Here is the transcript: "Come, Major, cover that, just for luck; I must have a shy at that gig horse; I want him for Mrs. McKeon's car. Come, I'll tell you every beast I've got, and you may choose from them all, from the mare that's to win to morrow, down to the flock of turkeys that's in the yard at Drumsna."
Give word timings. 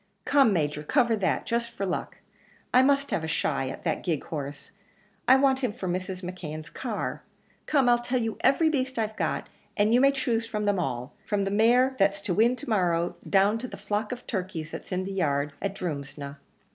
"Come, 0.25 0.51
Major, 0.51 0.81
cover 0.81 1.15
that, 1.17 1.45
just 1.45 1.69
for 1.69 1.85
luck; 1.85 2.17
I 2.73 2.81
must 2.81 3.11
have 3.11 3.23
a 3.23 3.27
shy 3.27 3.69
at 3.69 3.83
that 3.83 4.01
gig 4.01 4.23
horse; 4.23 4.71
I 5.27 5.35
want 5.35 5.59
him 5.59 5.71
for 5.71 5.87
Mrs. 5.87 6.23
McKeon's 6.23 6.71
car. 6.71 7.21
Come, 7.67 7.87
I'll 7.87 7.99
tell 7.99 8.19
you 8.19 8.39
every 8.39 8.67
beast 8.67 8.97
I've 8.97 9.15
got, 9.15 9.47
and 9.77 9.93
you 9.93 10.01
may 10.01 10.11
choose 10.11 10.47
from 10.47 10.65
them 10.65 10.79
all, 10.79 11.13
from 11.23 11.43
the 11.43 11.51
mare 11.51 11.95
that's 11.99 12.19
to 12.21 12.33
win 12.33 12.55
to 12.55 12.67
morrow, 12.71 13.15
down 13.29 13.59
to 13.59 13.67
the 13.67 13.77
flock 13.77 14.11
of 14.11 14.25
turkeys 14.25 14.71
that's 14.71 14.91
in 14.91 15.03
the 15.03 15.11
yard 15.13 15.53
at 15.61 15.75
Drumsna." 15.75 16.37